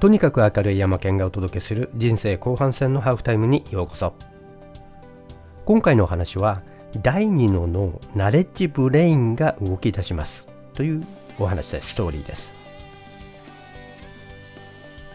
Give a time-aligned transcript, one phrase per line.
[0.00, 4.14] とにかく明るい山県がお届けする人生後半戦のハーフタイムにようこそ。
[5.64, 6.62] 今回のお話は
[7.02, 10.48] 第2の脳ナレッジブレインが動き出します。
[10.74, 11.04] という
[11.40, 11.88] お話です。
[11.88, 12.54] ストーリーです。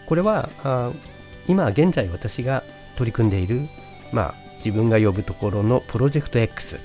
[0.06, 0.92] これはあ
[1.48, 2.62] 今現在私が
[2.98, 3.70] 取り組んでいる、
[4.12, 6.78] まあ、自分が呼ぶところのプロジェクト X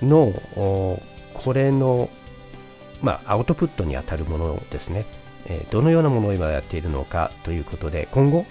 [0.00, 2.08] のこれの、
[3.02, 5.04] まあ、アウトプットにあたるものですね、
[5.46, 8.46] え、どのようなものを今やっているのかということで今後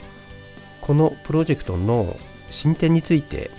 [0.81, 2.16] このプロジェクトの
[2.49, 3.52] 進展について、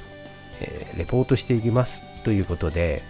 [0.60, 3.02] え、レポートしていきますということで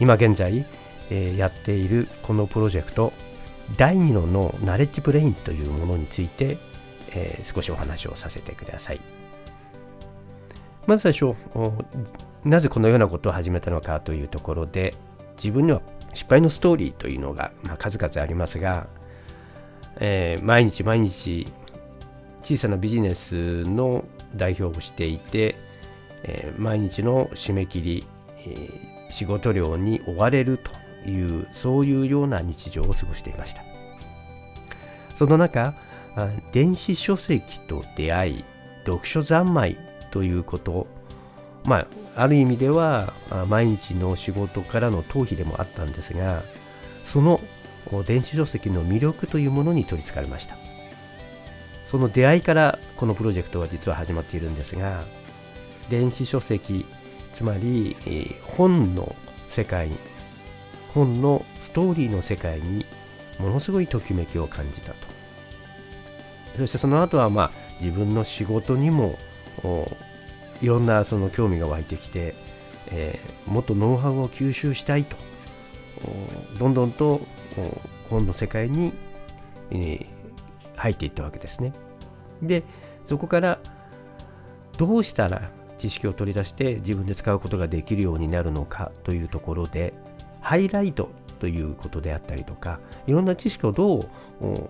[0.00, 0.66] 今現在、
[1.10, 3.12] え、やっているこのプロジェクト
[3.76, 6.58] 第2の脳ナレッジブレインというものについて、
[7.10, 9.00] え、少しお話をさせてください。
[10.86, 11.36] まず最初
[12.44, 14.94] なぜこのようなことを始めたのかというところで
[15.36, 15.82] 自分には
[16.14, 18.86] 失敗のストーリーというのが、まあ、数々ありますが、
[19.98, 21.46] えー、毎日毎日
[22.42, 25.56] 小さなビジネスの代表をしていて、
[26.22, 28.06] えー、毎日の締め切り、
[28.38, 33.62] えー、仕事量に追われるというそういうような日常を過ごしていました。
[35.16, 35.74] その中
[36.52, 38.44] 電子書籍と出会い
[38.84, 39.76] 読書三昧
[40.10, 40.86] ということ
[41.64, 41.86] まあ
[42.22, 43.12] ある意味では
[43.48, 46.42] 毎日の仕事からの逃避でもあったんですが
[47.02, 47.40] その
[48.06, 50.56] 電子書籍の魅力というものに取りつかれました。
[51.86, 55.04] その出会いからこのプロジェクトは実は始まっているんですが
[55.88, 56.84] 電子書籍
[57.32, 59.14] つまり、えー、本の
[59.46, 59.90] 世界
[60.92, 62.84] 本のストーリーの世界に
[63.38, 64.96] ものすごいときめきを感じたと。
[66.56, 69.18] そしてその後はまあ自分の仕事にも
[70.62, 72.34] いろんなその興味が湧いてきて、
[72.88, 75.16] えー、もっとノウハウを吸収したいと
[76.58, 77.20] どんどんと
[78.10, 78.92] 本の世界に、
[79.70, 80.06] えー、
[80.76, 81.72] 入っていったわけですね。
[82.42, 82.62] で
[83.04, 83.58] そこから
[84.78, 89.94] どうしたら知識を取り出して自分で使うことができるようになるのかというところで
[90.40, 94.08] ハイライトということであったりとかいろんな知識をどう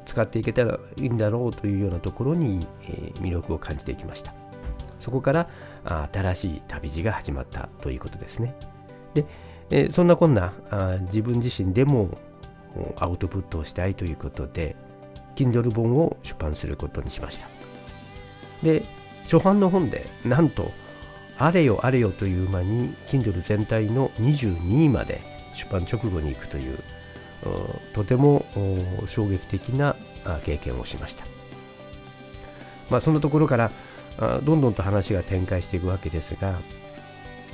[0.05, 4.35] 使っていけたらいいんだろうというようなところに、え、魅力を感じていきました
[4.99, 5.49] そこから
[6.13, 8.55] 新しい旅路が始まったということですね
[9.15, 9.25] で、
[9.71, 10.53] え、そんなこんな
[11.03, 12.19] 自分自身でも
[12.97, 14.77] アウトプットをしたいということで
[15.35, 17.49] Kindle 本を出版することにしました
[18.63, 18.85] で
[19.25, 20.71] 初版の本でなんと
[21.39, 25.21] あれよあれよという間に Kindle 全体の22位まで
[25.53, 26.79] 出版直後に行くという
[27.93, 28.47] とても
[29.07, 29.97] 衝撃的な
[30.45, 31.25] 経験をしました。
[32.91, 33.71] まあ、そのところから
[34.45, 36.59] どんどんと話が展開していくわけですが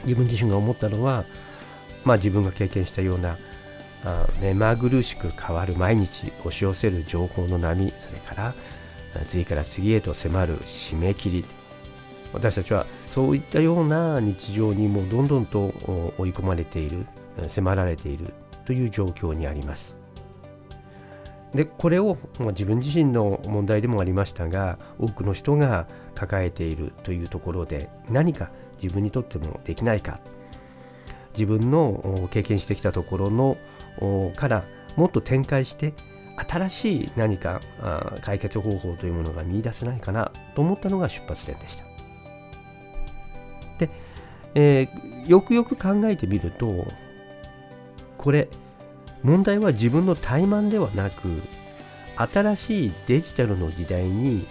[0.05, 1.25] 自分自身が思ったのは、
[2.05, 3.39] まあ、自分が経験したような
[4.41, 8.55] 目まぐるしく変わる毎日押し寄せる情報の波それから
[9.29, 11.45] 次から次へと迫る締め切り
[12.33, 15.75] 私たちはそういったような日常にもどんどんと
[16.19, 17.07] 追い込まれている
[17.47, 18.33] 迫られている
[18.65, 19.97] という状況にあります。
[21.55, 28.51] でこれを、自分自身の問題でもありましたが多くの人が抱えているというところで何か
[28.83, 30.19] 自分にとってもできないか
[31.35, 33.59] 自分の経験してきたところの
[34.37, 34.65] から
[34.97, 35.95] もっと展開して
[36.37, 37.61] 新しい何か
[38.23, 41.85] 解決方法というものが見いだせないかなと思ったのが出発点でした。
[43.79, 43.91] で、
[44.55, 46.87] えー、よくよく考えてみると
[48.19, 48.49] これ
[49.23, 51.43] 問題は自分の怠慢ではなく
[52.17, 54.47] 新しいデジタルの時代に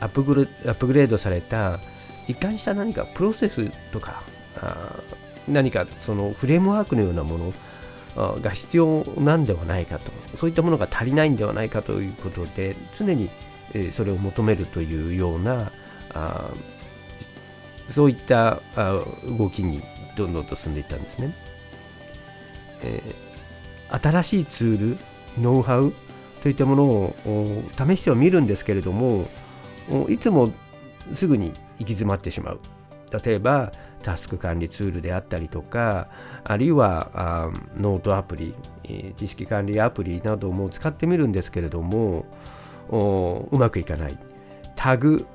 [0.00, 1.80] アップグレアップグレードされた
[2.26, 4.22] 一貫した何かプロセスとか
[5.48, 7.52] 何かそのフレームワークのようなもの
[8.16, 13.28] が必要なんではないかとそういったものが足りないんではないかということで常に
[13.90, 15.70] それを求めるというような
[17.88, 18.60] そういった
[19.38, 19.82] 動きに
[20.16, 21.34] どんどんと進んでいったんですね。
[22.82, 23.02] え、
[23.90, 24.98] 新しいツール
[25.38, 25.92] ノウハウ
[26.42, 27.14] といったものを
[27.76, 29.28] 試してはみるんですけれども
[30.08, 30.52] いつも
[31.10, 32.60] すぐに行き詰まってしまう
[33.24, 33.72] 例えば
[34.06, 36.06] タスク管理ツールであったりとか
[36.44, 38.54] あるいはノートアプリ
[39.16, 42.24] 知識管理アプリなども使ってみるんですけれども
[43.50, 44.16] うまくいかない。
[44.76, 45.26] タグ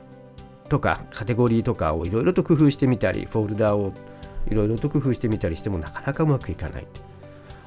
[0.69, 3.91] とかカテゴリーとかをいろいろと工夫してみたりフォルダを
[4.49, 6.87] いろいろと工夫してみたりしてもなかなかうまくいかない。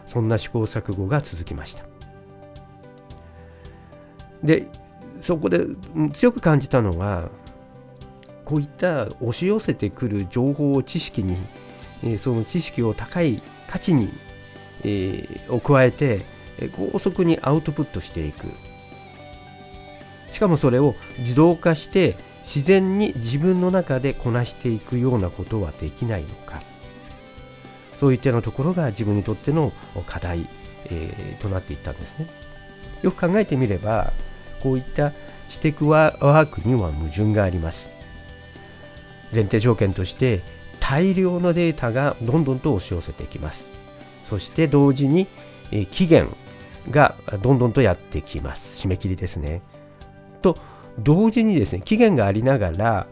[0.06, 1.84] そんな試行錯誤が続きました。
[4.42, 4.68] で
[5.20, 5.66] そこで
[6.14, 7.28] 強く感じたのは
[8.44, 11.36] こういった押し寄せてくる情報を知識に、
[12.04, 14.12] えその知識を高い価値に、
[14.82, 16.24] えー、を加えて
[16.92, 18.46] 高速にアウトプットしていく。
[20.30, 26.60] しかもそれを自動化して自然に自分の中でこなしていくようなことはできないのか。
[27.96, 29.72] そういったようなところが自分にとっての
[30.06, 30.46] 課題、
[30.86, 32.28] えー、となっていったんですね。
[33.02, 34.12] よく考えてみれば
[34.62, 35.12] こういった
[35.48, 37.90] 知的ワークには矛盾があります。
[39.34, 40.42] 前提条件として
[40.80, 43.68] 大量のデータがどんどんと押し寄せてきます。
[44.24, 45.26] そして同時に
[45.90, 46.28] 期限
[46.90, 48.86] がどんどんとやってきます。
[48.86, 49.62] 締め切りですね。
[50.42, 50.56] と
[50.98, 53.06] 同時にですね期限がありながら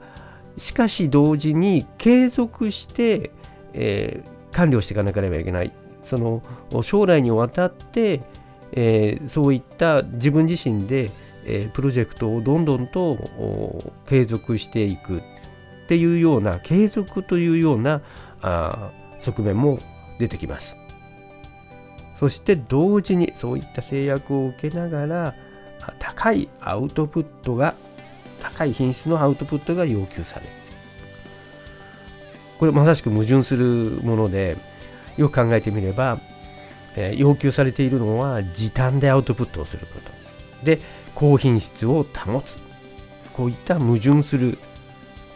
[0.56, 3.30] しかし同時に継続して、
[3.72, 5.72] えー、管理をしていかなければいけない。
[6.02, 6.42] その
[6.82, 8.20] 将来にわたって、
[8.72, 11.10] えー、そういった自分自身で、
[11.46, 13.16] えー、プロジェクトをどんどんと
[14.06, 15.22] 継続していく。
[15.92, 18.00] っていうような継続というような
[18.40, 19.78] あ側面も
[20.18, 20.78] 出てきます。
[22.18, 25.34] そして同時にそういった制約を受けながら
[25.98, 27.74] 高いアウトプットが
[28.40, 30.52] 高い品質のアウトプットが要求される。
[32.58, 34.56] これまさしく矛盾するもので
[35.18, 36.20] よく考えてみれば、
[36.96, 40.10] えー、要求されているのは時短でアウトプットをすること。
[40.64, 40.80] で
[41.14, 42.60] 高品質を保つ。
[43.34, 44.58] こういった矛盾する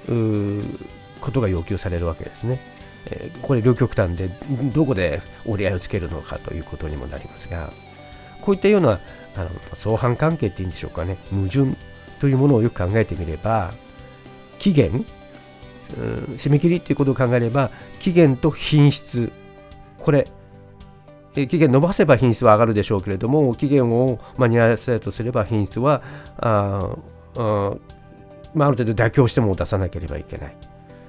[0.07, 2.61] ことが要求されるわけですね。
[3.43, 4.29] これ両極端で
[4.75, 7.73] どこで折り合いをつけるのかということにもなりますが
[8.41, 9.01] こういったような
[9.37, 11.77] あの相反関係っていうんでしょうかね矛盾
[12.21, 13.73] というものをよく考えてみれば
[14.59, 15.05] 期限
[16.37, 17.71] 締め切りっていうことを考えれば
[18.01, 19.31] 期限と品質
[19.99, 20.27] これ
[21.33, 26.03] 期限伸ばせば品質は上がるでしょうけれども期限を間に合わせるとすれば品質は
[26.39, 26.97] あ
[27.37, 27.77] あ、
[28.57, 30.57] まあ、ある程度妥協しても出さなければいけない。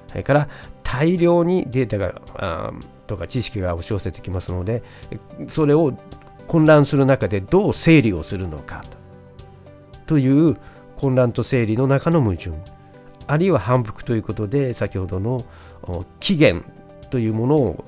[0.06, 0.48] それから
[0.84, 2.72] 大量にデータがあ
[3.06, 4.82] とか知識が押し寄せてきますので
[5.48, 5.92] それを
[6.46, 8.84] 混乱する中でどう整理をするのか
[10.06, 10.18] と。
[10.18, 10.56] いう
[10.96, 12.52] 混乱と整理の中の矛盾。
[13.26, 15.44] あるいは反復ということで先ほどの
[16.20, 16.64] 期限
[17.10, 17.84] というものを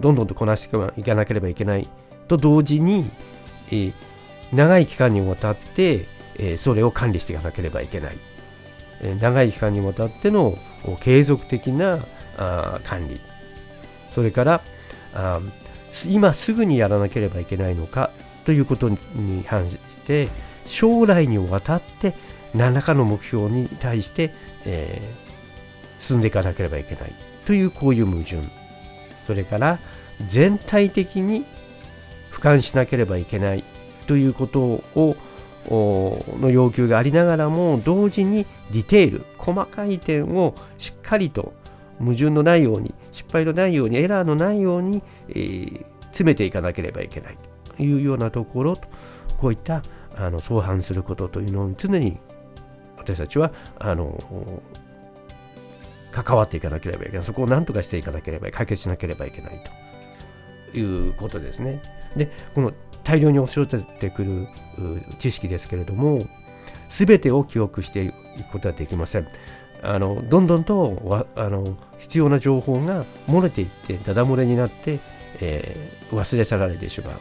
[0.00, 1.88] どんどんとこなしていかなければいけない。
[2.26, 3.08] と同時に、
[4.52, 6.06] 長い期間にわたって、
[6.58, 8.18] それを管理していかなければいけない、
[9.20, 10.58] 長い期間にわたっての
[11.00, 11.98] 継続的な
[12.84, 13.20] 管理。
[14.10, 14.60] それから
[16.08, 18.10] 今すぐにやらなければいけないのか
[18.44, 18.98] ということに
[19.46, 20.28] 反して
[20.66, 22.14] 将来にわたって
[22.54, 24.32] 何らかの目標に対して、
[24.64, 25.02] え、
[25.98, 27.14] 進んでいかなければいけない。
[27.44, 28.40] というこういう矛盾。
[29.26, 29.78] それから
[30.26, 31.44] 全体的に
[32.30, 33.64] 俯瞰しなければいけない。
[34.06, 35.16] ということを
[35.68, 41.52] の要求がありながらも同時にディテール細かい点をしっかりと
[41.98, 47.36] 矛盾のないように失敗のないようにエラーのないように、えー、詰めていかなければいけない。
[47.76, 48.88] というようなところと
[49.38, 49.82] こういった
[50.16, 52.18] あの相反することというのを常に
[52.98, 54.62] 私たちはあの
[56.10, 57.22] 関わっていかなければいけない。
[57.24, 59.64] そこを何とかしていかなければ解決しなければいけない。
[60.72, 61.80] ということですね。
[62.16, 62.72] でこの
[63.04, 64.48] 大量に押し寄せてくる
[65.18, 66.26] 知識ですけれども
[66.88, 68.14] 全てを記憶していく
[68.52, 69.26] ことはできません。
[69.82, 75.00] あのどんどんとあの必要な情報が漏れていってダダ漏れになって、
[75.40, 77.16] えー、忘れ去られてしまう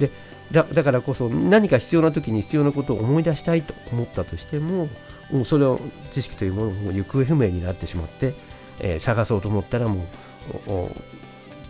[0.00, 0.10] で
[0.50, 4.88] だだからこそ何か必要な時に必要なことを思い出したいと思ったとしても
[5.30, 5.80] もうそれを
[6.10, 8.34] 知識というものも行方不明になってしまって、
[8.80, 10.04] えー、探そうと思ったらも
[10.66, 10.90] う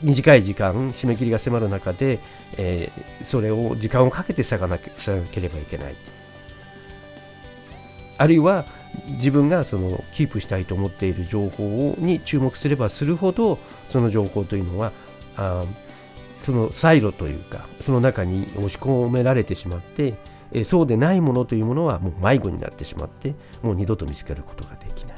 [0.05, 2.21] 短い時間締め切りが迫る中で、
[2.57, 5.97] えー、それを時間をかけて探なければいけない。
[8.17, 8.65] あるいは
[9.09, 13.59] 自分がそのキープしたいと思っている情報に注目すればするほど
[13.89, 14.93] その情報というのは
[15.37, 15.65] あ
[16.41, 20.15] そのサイロというかその中に押し込められてしまって、
[20.53, 25.17] えそうでないものというものはもう迷子になってしまってもう二度と見つけることができない。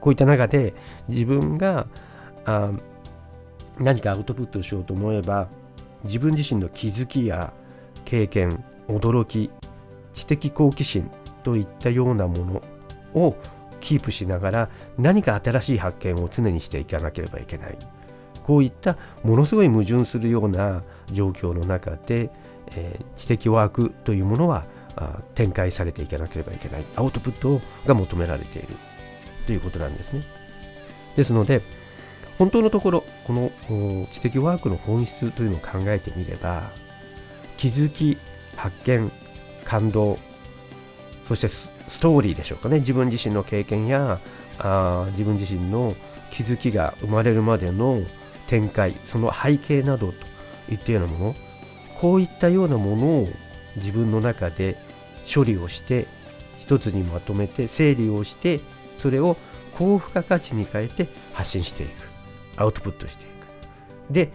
[0.00, 0.74] こういった中で
[1.08, 1.86] 自分が
[2.44, 2.70] あ
[3.78, 5.48] 何かアウトプットしようと思えば
[6.04, 7.52] 自分自身の気づきや
[8.04, 9.50] 経験驚き
[10.12, 11.10] 知的好奇心
[11.42, 12.62] といったようなもの
[13.14, 13.36] を
[13.80, 14.68] キープしながら
[14.98, 17.78] 何か新しい発見を常にしていかなければいけない。
[18.42, 22.30] こういったものすごい矛盾するような状況の中で、
[22.76, 24.64] えー、知的ワークというものは
[25.34, 26.84] 展開されていかなければいけない。
[26.94, 28.68] アウトプットが求められている
[29.46, 30.22] ということなんですね。
[31.16, 31.62] ですので
[32.38, 33.50] 本当のところこの
[34.10, 36.70] 知的ワークの本質というのを考えてみれば
[37.56, 38.18] 気づき
[38.56, 39.10] 発見
[39.64, 40.18] 感動
[41.26, 42.80] そしてストーリーでしょうかね。
[42.80, 44.20] 自分自身の経験や
[44.58, 45.94] あ自分自身の
[46.30, 48.00] 気づきが生まれるまでの
[48.46, 50.14] 展開その背景などと
[50.72, 51.34] いったようなもの
[51.98, 53.28] こういったようなものを
[53.76, 54.76] 自分の中で
[55.32, 56.06] 処理をして
[56.58, 58.60] 一つにまとめて整理をして
[58.96, 59.36] それを
[59.78, 62.15] 高付加価値に変えて発信していく。
[62.56, 64.12] アウトプットしていく。
[64.12, 64.30] で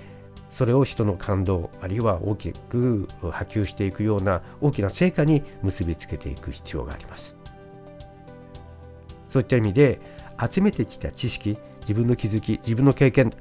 [0.49, 7.37] それを人の感動あるいは大きく波及していくような大きな成果に結びつけていく必要があります。
[9.29, 10.01] そういった意味で
[10.51, 13.31] 集めてきた知識自分の気づき自分の経験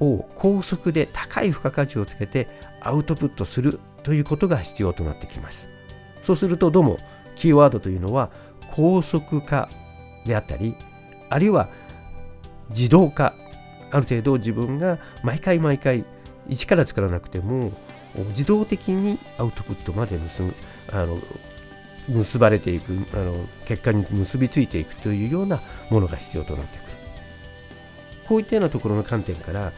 [0.00, 2.48] を高速で高い付加価値をつけて
[2.80, 5.68] アウトプットするということが必要となってきます。
[6.22, 6.96] そうするとどうも
[7.36, 8.30] キーワードというのは
[8.74, 9.68] 高速化
[10.24, 10.74] であったり
[11.28, 11.68] あるいは
[12.70, 13.34] 自動化
[13.90, 16.04] ある程度自分が毎回毎回
[16.48, 17.72] 一から作らなくても
[18.30, 20.54] 自動的にアウトプットまで結ぶ
[20.92, 21.18] あの
[22.08, 26.90] 結ばれていくあの結果に結びついていくというようなものが必要となってくる。
[28.26, 29.72] こういったようなところの観点から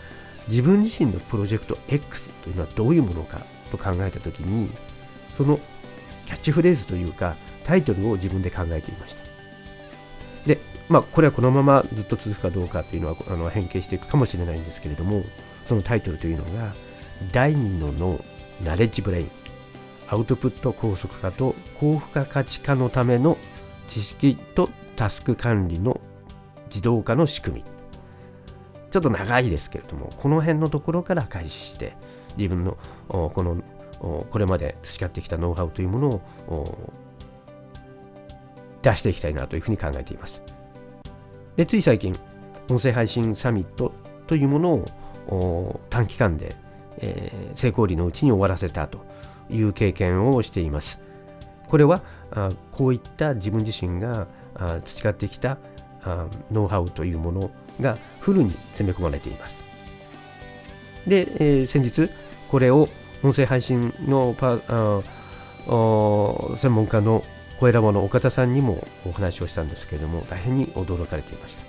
[0.48, 4.70] 自分自身のプロジェクト X というのはどういうものかと考えた時に
[5.34, 5.58] その
[6.26, 9.22] キャッチフレーズというかタイトルを自分で考えていました。
[10.46, 10.58] で
[10.92, 15.24] まあこれはこのままずっと続くかどうかっていうのはあの変形していくかもしれないんですけれども
[15.66, 16.74] そのタイトルというのが
[17.32, 18.24] 第2の脳
[18.62, 19.30] ナレッジブレイン。
[20.08, 23.38] アウトプット高速化と高付加価値化のための
[23.88, 26.02] 知識とタスク管理の
[26.66, 27.64] 自動化の仕組み。
[28.90, 31.94] ちょっと長いですけれどもこの辺のところから開始して
[32.36, 32.76] 自分の
[33.08, 33.56] この
[34.30, 36.08] これまで培ってきたノウハウというもの
[36.48, 36.92] を
[38.82, 40.42] 出していきたいなというふうに考えています。
[41.56, 42.14] でつい最近
[42.70, 43.92] 音声配信サミット
[44.26, 44.72] というもの
[45.28, 46.56] を短期間で、
[46.98, 49.04] えー、成功率のうちに終わらせたと
[49.50, 51.02] いう経験をしています。
[51.68, 55.58] これはあこういった自分自身があ培ってきた
[56.02, 59.64] あノウハウというものがフルに詰め込まれています。
[61.06, 62.10] で、えー、先日
[62.50, 62.88] これを
[63.22, 65.02] 音声配信のパあ
[66.56, 67.22] 専門家の
[67.62, 71.64] 小選の岡田さんにもお話をしたんですけれども大変に驚かれていました。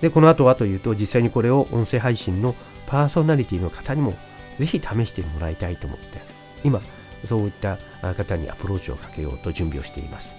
[0.00, 2.54] で、この後はというと実際にこれを音声配信の
[2.86, 4.14] パーソナリティの方にも
[4.58, 6.20] ぜひ試してもらいたいと思って、
[6.62, 6.80] 今、
[7.24, 7.76] そういった
[8.14, 10.36] 方にアプローチをかけようと準備をしています。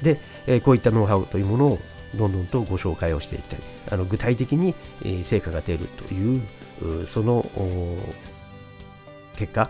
[0.00, 1.78] で、えこういったノウハウというものを
[2.14, 3.60] どんどんとご紹介をしていきたい。
[3.90, 7.44] あの具体的に、え成果が出るという、その
[9.36, 9.68] 結果、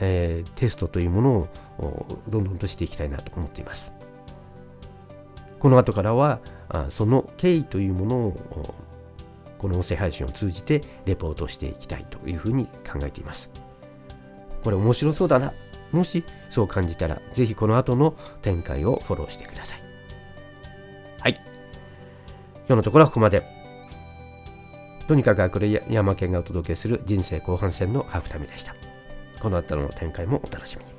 [0.00, 1.48] えー、テストというものを
[1.78, 3.92] どんどんとしていきたいなと思っています。
[5.58, 6.40] この後からは、
[6.90, 8.74] その経緯というものを
[9.58, 13.50] この音声配信を通じてレポートしていきたいというふうに考えています。
[14.62, 15.52] これ面白そうだな。
[15.92, 19.78] もしそう感じたら、ぜひこの後の展開をフォローしてください。
[21.20, 21.34] はい。
[21.34, 23.42] 今日のところはここまで。
[25.06, 28.74] とにかくアクレ山県がお届けする人生後半戦のハーフタイムでした。
[29.40, 30.93] この後の展開もお楽しみに。